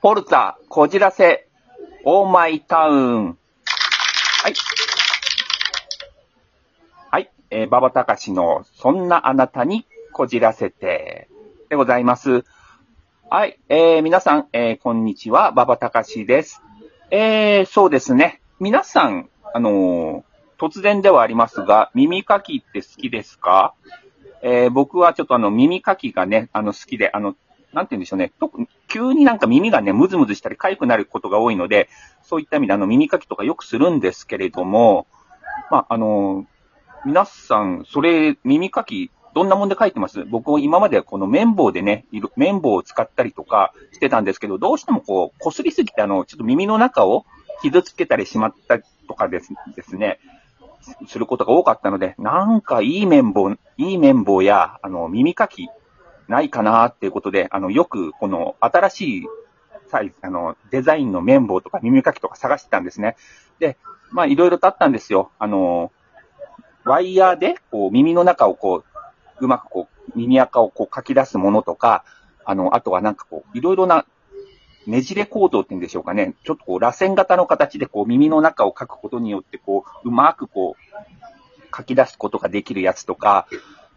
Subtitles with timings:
[0.00, 1.48] ポルツァ、こじらせ、
[2.04, 3.26] オーマイタウン。
[3.26, 3.32] は
[4.48, 4.54] い。
[7.10, 7.30] はい。
[7.50, 11.28] えー、馬場隆の、そんなあなたにこじらせて、
[11.68, 12.44] でございます。
[13.28, 13.58] はい。
[13.68, 16.62] えー、皆さん、えー、こんにちは、馬場隆です。
[17.10, 18.40] えー、そうですね。
[18.60, 20.22] 皆さん、あのー
[20.58, 23.74] 突然ではありますが、耳かきって好きですか？
[24.42, 27.36] えー僕はちょっとあの耳かきがね、あの好きで、あの、
[27.72, 28.32] なんて言うんでしょうね。
[28.40, 31.88] 特に急になんか耳がね、ムズムズしたり痒くなることが多いので、
[32.22, 35.06] そういった意味であの耳かきとかよくするんですけれども、
[35.70, 36.46] まあ、あの、
[37.04, 40.24] 皆さん、それ、耳かき、どんなもんで書いてます？
[40.24, 47.24] 僕、今まではこの綿棒でね、綿棒を使ったりとかしてたんですけど、どうしてもこう、擦りすぎてあの、ちょっと耳の中を
[47.62, 50.18] 傷つけたりしまったとかですですね、
[51.06, 55.68] することが多かったので、なんかいい綿棒、いい綿棒や、あの、耳かき、
[56.28, 59.26] ないかなっていうことで、あの、よく、この、新しい
[59.88, 63.16] サイズ、あの、デザインの綿棒とか耳かきとか探してたんですね。
[63.58, 63.76] で、
[64.10, 65.30] まあ、いろいろとあったんですよ。
[65.38, 65.90] あの、
[66.84, 68.84] ワイヤーで、こう、耳の中をこ
[69.40, 72.04] う、うまくこう、耳垢をこう、かき出すものとか、
[72.44, 74.06] あの、あとはなんかこう、いろいろな、
[74.86, 76.34] ねじれ構造って言うんでしょうかね。
[76.44, 83.46] ちょっとこう、螺旋型の形でこう、耳の中をかくことによって、こう、うまくこう、書き出すことができるやつとか、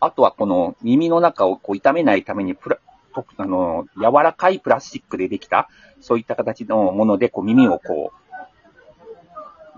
[0.00, 2.78] あとはこの耳の中をこう痛めないためにプラ、
[3.14, 5.68] とあの、柔らかいプラスチックでできた、
[6.00, 8.12] そういった形のもので、こう耳をこ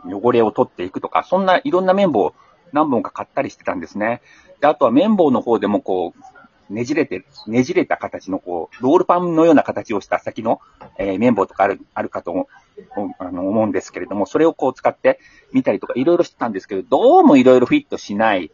[0.05, 2.35] う、汚れを取っていくとか、そんないろんな綿棒
[2.73, 4.21] 何本か買ったりしてたんですね。
[4.61, 10.61] で、あとは綿棒の方でもこう、ねじれて、ねじれた形のこう、ロールパンのような形をした先の、
[10.99, 12.49] えー綿棒とかある、あるかと思
[13.19, 15.19] あの思うんですけれども、それをこう使って
[15.53, 18.51] みたりとかいろいろしてたんですけど、どうもいろいろフィットしない。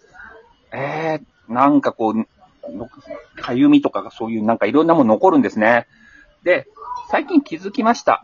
[0.72, 2.26] えー、なんかこう、
[3.40, 5.86] かゆみとかがそういうなんかいろんなもの残るんですね。
[6.42, 6.66] で、
[7.10, 8.22] 最近気づきました。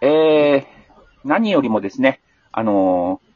[0.00, 0.64] えー、
[1.24, 2.20] 何よりもですね、
[2.52, 3.28] あのー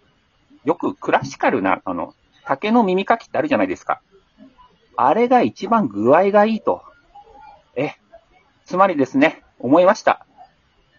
[0.64, 2.14] よくクラシカルな、あの、
[2.44, 4.00] 竹の耳かきってあるじゃないですか。
[4.96, 6.82] あれが一番具合がいいと。
[7.74, 7.92] え、
[8.64, 10.26] つまりですね、思いました。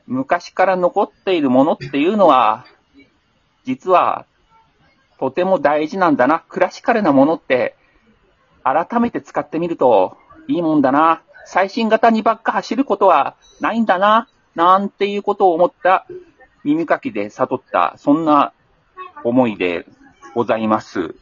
[0.05, 2.65] 昔から残っているものっていうのは、
[3.63, 4.25] 実は、
[5.17, 6.43] とても大事なんだな。
[6.49, 7.75] クラシカルなものって、
[8.63, 11.21] 改めて使ってみると、いいもんだな。
[11.45, 14.27] 最新型にばっか走ることはないんだな。
[14.55, 16.05] なんていうことを思った
[16.63, 18.53] 耳かきで悟った、そんな
[19.23, 19.85] 思いで
[20.33, 21.15] ございます。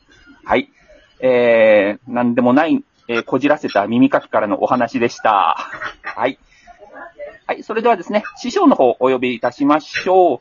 [0.44, 0.72] はい。
[1.20, 5.58] えー、なんでもない、えーこじらせた耳かきからのお話でした。
[6.04, 6.40] はい。
[7.48, 10.40] はい、それではですね、師匠の方お呼びいたしましょう。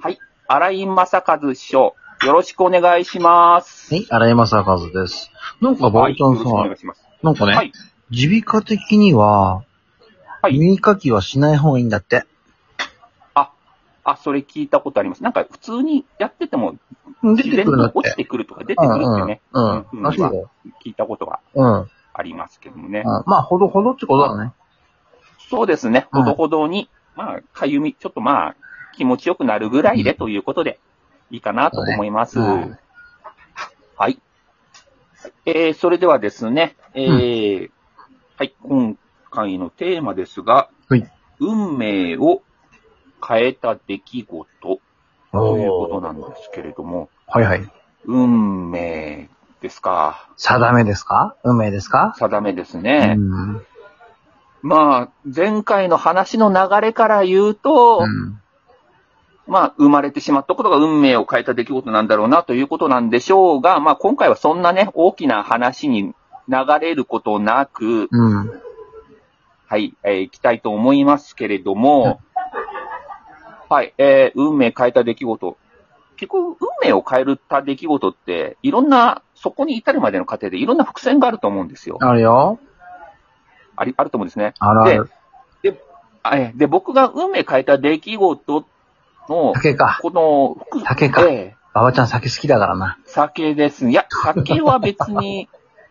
[0.00, 1.96] はい、荒井正和師匠、
[2.26, 3.94] よろしくお願いします。
[3.94, 5.30] はい、荒井正和です。
[5.60, 7.02] なんか、バはい、オちゃんよろしくお願さい、します。
[7.22, 7.72] なんかね、はい、
[8.10, 9.64] 耳鼻科的には、
[10.40, 10.58] はい。
[10.58, 12.24] 耳かきはしない方がいいんだって。
[14.04, 15.22] あ、それ聞いたことあります。
[15.22, 16.70] なんか普通にやってても、
[17.22, 17.98] うん出自然てくるんだって。
[17.98, 20.02] に落ちてくるとか出てくるってね、うん、ううんん。
[20.02, 20.50] らしいよ。
[20.84, 21.74] 聞いたことがうん。
[21.82, 23.04] うんありますけどもね。
[23.24, 24.52] まあ、ほどほどってことだね。
[25.48, 28.56] そうですね、うんほどほどに、まあ、かゆみ、ちょっとまあ、
[28.94, 30.78] 気持ちよくなるぐらいでということで、
[31.32, 32.38] いいかなと思います。
[32.38, 32.78] うん
[33.96, 34.20] はい。
[35.44, 37.70] えー、それではですね、えー
[38.36, 38.96] はい、今
[39.30, 41.10] 回のテーマですが、はい
[41.40, 42.42] 運命を
[43.26, 44.80] 変えた出来事
[45.32, 47.68] ということなんですけれども、はいはい。
[48.04, 49.28] 運命
[49.60, 51.36] ですか、定めですか？
[51.42, 52.14] 運命ですか？
[52.18, 53.14] 定めですね。
[53.16, 53.66] うん。
[54.62, 58.41] まあ、前回の話の流れから言うと、うん。
[59.46, 66.14] まあ、生まれてしまったことが運命を変えた出来事なんだろうなということなんでしょうが、まあ、今回はそんなね、大きな話に
[66.48, 68.62] 流れることなく、うん。
[69.66, 72.20] はい、えー行きたいと思いますけれども、
[73.68, 75.56] はい、えー運命変えた出来事。
[76.16, 81.96] 結構、運命を変えた出来事って、いろんな、そこに至るまでの過程でいろんな伏線があると思うんですよ。
[82.00, 82.60] あるよ。
[83.74, 84.54] あり、あると思うんですね。
[84.58, 85.10] あるある。
[86.22, 88.64] あえーで、僕が運命変えた出来事
[89.28, 89.98] の、酒か。
[90.02, 92.98] この、服酒かえー馬場ちゃん酒好きだからな。
[93.06, 93.88] 酒です。
[93.88, 95.48] いや、酒は別に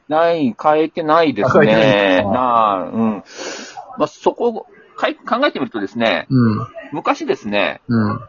[0.07, 2.23] ない、変えてないですね。
[2.31, 3.23] なあ、うん。
[3.97, 6.67] まあ、そこ、かい考えてみるとですね、うん。
[6.91, 8.19] 昔ですね、うん。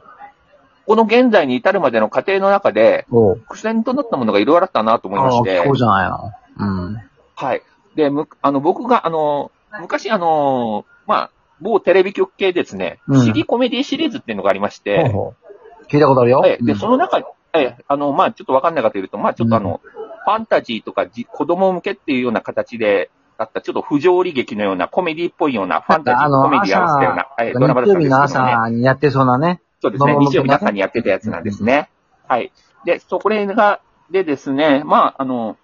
[0.87, 3.06] この現在に至るまでの過程の中で。
[3.48, 6.32] 苦戦となったものがいろいろあったなと思いましてそう、じゃないの。
[6.58, 6.98] うん。
[7.34, 7.62] はい。
[7.96, 9.50] で、む、あの、僕が、あの、
[9.81, 11.31] 昔、あの、まあ、
[11.62, 15.35] 某テレビ局系ですね、うん不思議コメディシリーズっていうのがありまして、ほうほ
[15.82, 15.87] う。
[15.87, 16.43] 聞いたことあるよ。
[16.44, 17.19] ええで、うんその中、
[17.55, 19.81] ええあの、まあ、ちょっとわかんないかというと、まあ、ちょっとあの、
[20.25, 28.25] ファンタジーとかじ子供向けっていうような形で、だったちょっと不条理劇のようなコメディっぽいようなファンタジーコメディ合わせたような、はい、ドラマだったんですけ日曜日のどね。
[28.25, 29.61] 朝にやってそうなね。
[29.81, 30.17] そうですね。
[30.19, 31.91] 日曜日の朝にやってたやつなんですね。
[32.29, 32.53] はい。
[32.85, 33.81] で、そこれが、
[34.11, 35.56] でですね、まあ、あの、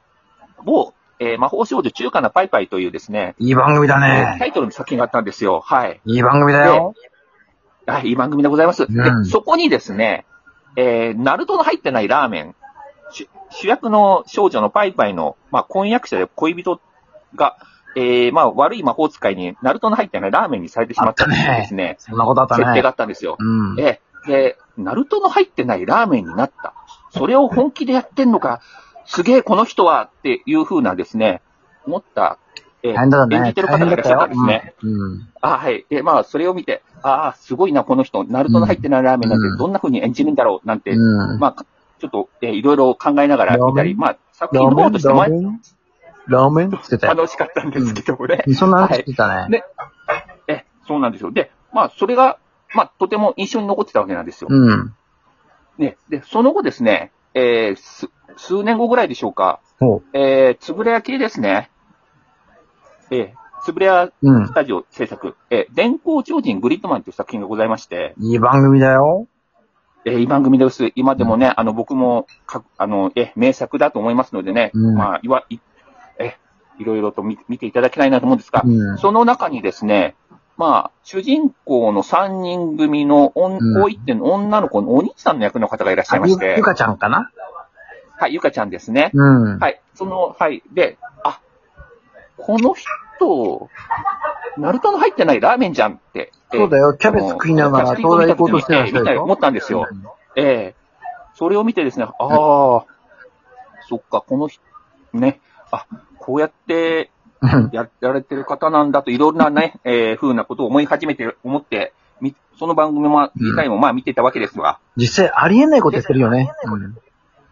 [0.64, 4.44] 某、えー魔法少女中華なパイパイというですね、いい番組だタね。
[4.46, 5.60] イトルの作品があったんですよ。
[5.60, 6.00] はい。
[6.04, 6.94] いい番組だよ。
[7.86, 8.84] はい、いい番組でございます。
[8.84, 8.94] うん
[9.24, 10.26] で、そこにですね、
[10.76, 12.54] えー、ナルトの入ってないラーメン、
[13.10, 16.80] 主主役の少女のパイパイの、まあ、婚約者で恋人
[17.34, 17.56] が、
[17.96, 21.36] えー、まあ、悪い魔法使いに、ナルトの入ってないラーメンにされてしまったんで
[21.66, 21.96] すね。
[21.98, 22.94] そんなことあった設定があね。
[22.94, 23.36] ったんですよ。
[23.38, 23.80] うん。
[23.80, 26.74] ええ、で、ナルトの入ってないラーメンになった。
[27.10, 28.60] それを本気でやってんのか、
[29.08, 31.40] すげえこの人はっていう風なですね、
[31.86, 32.38] 思った、
[32.82, 33.36] ええ大変だね。
[33.36, 34.74] 演じてる方がいらっしゃったんですね。
[34.82, 34.90] うん。
[34.90, 35.28] うん。
[35.40, 35.86] あはい。
[35.88, 41.38] で、まあ、それを見て、ああ、すごいな、この人、ナルトの入ってないラーメンなんうんてどんな風に演じるんだろう、なんて、うん。
[41.40, 41.64] まあ、
[41.98, 46.68] ちょっと、えーいろいろ考えながら見たり、まあ、作品の方としてもラーメン？
[46.68, 46.98] って。
[46.98, 48.44] 楽しかったんですけどもね。
[48.54, 49.48] そんな話聞いたね。
[49.48, 49.64] ね
[50.46, 51.32] え、そうなんですよ。
[51.32, 52.38] で、まあ、それが、
[52.74, 54.48] まあ、とても印象に残ってたわけなんですよ。
[54.50, 54.94] うん。
[55.78, 61.70] ね、で、その後ですね、えーす数年後ぐらいでしょうか、ほえー、つぶれ屋系ですね。
[63.10, 64.12] えー、つぶれ屋う。
[64.22, 64.54] うんス。
[64.54, 69.26] タジオ制作、えー、電光超人グリッドマンという作品がございまして、いい番組だよ。
[70.04, 70.92] えー、いい番組です。
[70.94, 75.58] 今でもね、あの、僕も、か、あの、え、名作だと思いますのでね、うんまあ、いわ、い、
[76.18, 76.36] え、
[76.78, 78.98] いろいろと見見ていただきたいなと思うんですが、うん。
[78.98, 80.14] その中にですね、
[80.58, 87.30] まあ、主人公の3人組の女、うんこってんの女の子のお兄さんの役の方がいらっしゃいましゆてゆ、かちゃんかな？
[88.18, 89.12] はい、ゆかちゃんですね。
[89.14, 89.58] うん。
[89.60, 91.40] はい、その、はい、で、あ、
[92.36, 93.70] この人、
[94.58, 96.32] ナルトの入ってないラーメンじゃんって。
[96.52, 96.94] えーそうだよ。
[96.94, 99.86] キャベツ食いながら東大行こうとしてた見た思人でしょったんですよ。
[100.34, 100.74] ええ
[101.34, 102.18] それを見てですね、ああ、
[103.88, 104.60] そっか、この人、
[105.12, 105.40] ね、
[105.70, 105.86] あ、
[106.18, 107.17] こうやってうん。
[107.72, 116.52] ややられてる方なんだと、いろんなね、 えー、風なことを思い始めて、思って、みその番組も、自体もまあ見てたわけですが、実際ありえないことやってるよね。
[116.64, 116.94] うん。
[116.94, 116.98] そ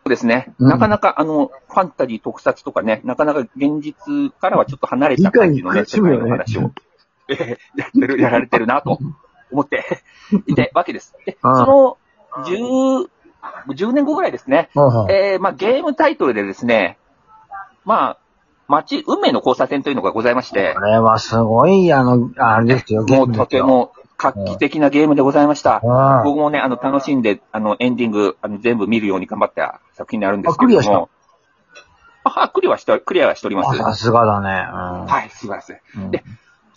[0.06, 0.68] うですね、うん。
[0.68, 6.72] なかなかあの、ファンタジー特撮とかね、なかなか現実からはちょっと離れた感じのね、世界の話を、
[7.28, 8.98] えーやってる、やられてるなと
[9.50, 9.84] 思って
[10.46, 11.14] いてわけです。
[11.24, 11.98] で、うんその、
[12.44, 13.08] 10、
[13.68, 14.70] 10年後ぐらいですね、
[15.08, 16.98] えー、まあゲームタイトルでですね、
[17.86, 18.18] まあ、
[18.68, 23.62] 街、運命の交差点というのがございましてこ、れはすごい、あの、あれですよ、ゲもうームですよとて。
[23.62, 25.80] も画期的なゲームでございました。
[25.82, 31.10] うん僕もね、あの、楽しんで、あの、エンディング、あの、全部見るように頑張った作品になるんですけれども。
[32.24, 33.80] あ、はクリアはして、クリアはしております。
[33.82, 34.48] あさすがだね。
[34.48, 35.76] うんはい、素晴らしい。
[35.96, 36.24] うんで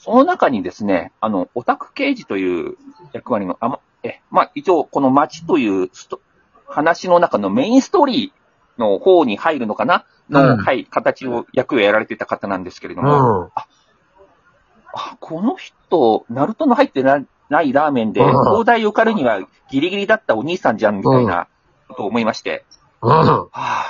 [0.01, 2.77] その中にですね、あの、オタク刑事という
[3.11, 6.21] 役割の、あま、え、まあ、一応、この街というスト
[6.65, 8.38] 話の中のメインストーリー
[8.79, 10.05] の方に入るのかな？
[10.29, 10.57] の、うん。
[10.57, 13.49] はい、形を、役をやられてた方なんですけれども、うん。
[13.55, 18.27] あ、この人、ナルトの入ってなないラーメンで、うん。
[18.29, 19.39] 東大受かるには
[19.69, 21.47] ギリギリだったお兄さんじゃん、みたいな
[21.87, 22.65] ことを思いまして、
[23.01, 23.09] うん。
[23.09, 23.85] はあ、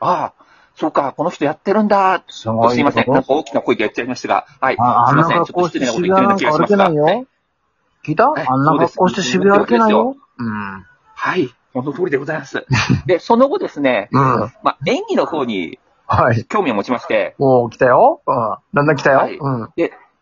[0.00, 0.32] ああ、
[0.76, 2.70] そうか、この人やってるんだ、すごいよ。
[2.70, 4.80] すいません、なんか大きな声でやっちゃいましたが、はい、すい
[5.16, 6.90] ません、ちょっと失礼なこと言ってるような気がしますが。
[8.04, 8.46] 聞いたはい。
[8.46, 10.16] あんな格好して渋谷歩けないよ。
[10.38, 10.84] うん。
[11.14, 12.64] はい、その通りでございます。
[13.04, 14.20] で、その後ですね、うん。
[14.62, 16.44] まあ、演技の方にはい。
[16.44, 18.22] 興味を持ちまして、おー、来たよ。
[18.26, 18.34] うん。
[18.74, 19.18] だんだん来たよ。
[19.18, 19.60] はいうん。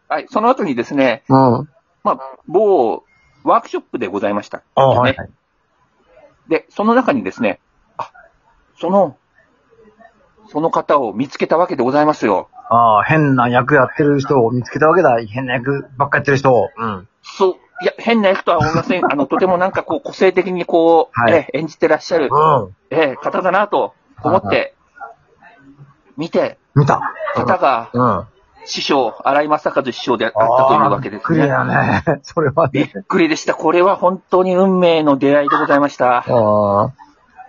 [0.09, 1.69] はい、その後にですね、うん。
[2.05, 3.05] まあ、某
[3.45, 4.63] ワークショップでございました。
[4.75, 5.17] あはい。
[5.17, 5.31] はい
[6.49, 7.61] で、その中にですね、
[7.97, 8.11] あ、
[8.79, 9.17] その、
[10.49, 12.51] その方を見つけたわけでございますよ。
[12.69, 15.17] ああ、変な役やってる人を見つけたわけだ。
[15.25, 16.69] 変な役ばっかやってる人を。
[16.77, 17.09] うん。
[17.23, 19.05] そう、いや、変な役とは思いません。
[19.11, 22.77] あの、とてもなんかこう、個性的にこう、はいええ演じてらっしゃる、うん。
[22.91, 24.75] ええ方だなと思って、
[26.17, 27.01] 見て、見た。
[27.35, 28.03] 方がうん。
[28.03, 28.29] あ
[28.65, 31.25] 師匠、荒井正和師匠であったというわけですね。
[31.25, 32.05] クリアね。
[32.23, 33.03] それはびっね。
[33.09, 33.55] くりでした。
[33.55, 36.19] これは本当に運命の出会いでございました。
[36.19, 36.25] あ
[36.85, 36.91] あ。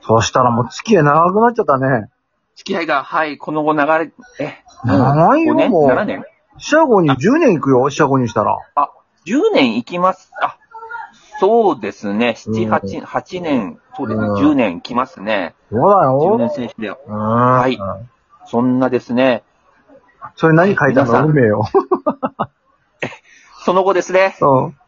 [0.02, 2.10] そしたらもう付き合い長くなっちゃったね。
[2.56, 6.26] 付き合いが、はい、この後流れ、え、長いよ5年もう ?7 年
[6.58, 8.58] シャゴに10年行くよ、シャゴにしたら。
[8.76, 8.90] あ、
[9.26, 10.32] 10年行きます。
[10.42, 10.58] あ、
[11.40, 12.36] そうですね。
[12.48, 14.28] うん7、8、8年、そうですね。
[14.28, 15.56] うん10年来ますね。
[15.72, 16.38] そうだ10よ。
[16.38, 16.90] 年選手で。
[16.90, 17.18] うん。
[17.18, 17.78] はい
[18.46, 19.44] そんなですね。
[20.36, 21.28] それ何書いたの？
[21.28, 21.66] 運命よ。
[23.66, 24.36] その後ですね。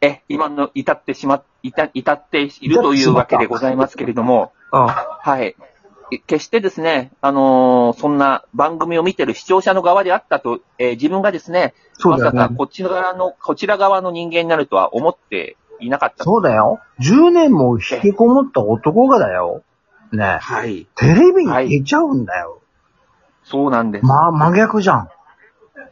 [0.01, 5.55] え、今の至ってしま、至至っているというわけでございますけれども、はい。
[6.11, 12.55] え決してですね、あのーそんな番組を見てる視聴者の側であったと、えー自分がですね、そうだよねまさか。
[12.55, 16.23] こっち側の、こちら側の人間になるとは思っていなかった。
[16.23, 16.79] そうだよ。
[16.99, 19.63] 10年も引きこもった男がだよ。
[20.11, 20.87] ねはい。
[20.95, 22.61] テレビに出ちゃうんだよ。
[23.43, 24.05] そうなんです。
[24.05, 25.09] ま、真逆じゃん。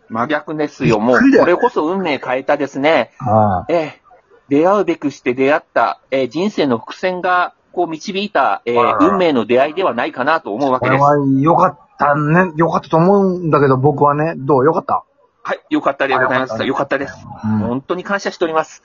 [0.10, 1.00] 真逆ですよ。
[1.00, 3.12] もう、びっくりだよこれこそ運命変えたですね。
[3.20, 3.66] ああ。
[3.70, 4.04] ええ
[4.50, 11.00] 出会うべくして出会った、えー人生の伏線が、こう導いた、えー運命の出会いではないかなと思うわけです。
[11.00, 12.54] これは良かったね。
[12.56, 14.66] 良かったと思うんだけど、僕はね、どう？
[14.66, 15.04] 良かった？
[15.42, 16.64] はい、よかったでございました。
[16.64, 17.14] あよかったです。
[17.44, 17.58] うん。
[17.60, 18.84] 本当に感謝しております。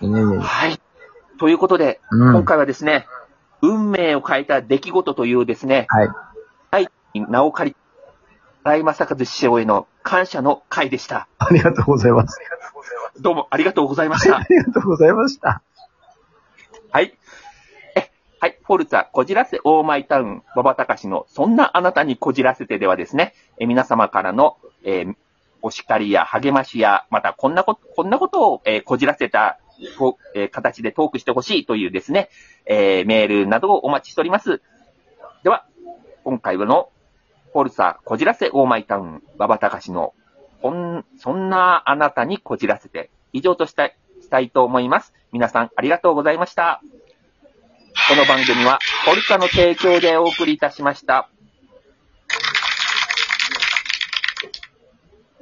[0.00, 0.80] いえいえいえはい。
[1.38, 3.06] ということで、うん今回はですね、
[3.62, 6.08] 運命を変えた出来事というですね、はい。
[6.70, 7.76] はい、名を借り、
[8.64, 11.28] 荒井正和師匠への感謝の回でした。
[11.38, 12.38] ありがとうございます。
[13.20, 14.46] どうもありがとうございましたあ。
[14.50, 15.62] りがとうございました。
[16.90, 17.16] はい。
[18.64, 25.14] フォルツァ、こじらせオーマイタウン、馬場隆の、そんなあなたにこじらせてではですね、え皆様からの、えー
[25.66, 29.58] お叱りや励ましや、またこんなこと、こんなことを、えーこじらせた、
[29.98, 32.28] とえー形でトークしてほしいというですね、
[32.64, 34.62] えーメールなどをお待ちしております。
[35.42, 35.66] では、
[36.22, 36.90] 今回はの、
[37.52, 40.14] フォルツァ、こじらせオーマイタウン、馬場隆の、
[40.62, 43.94] こん、そんなあなたにこじらせて、以上とした、し
[44.30, 45.12] たいと思います。
[45.32, 46.80] 皆さんありがとうございました。
[47.94, 51.30] この番組は、ポルカの提供でお送りいたしました。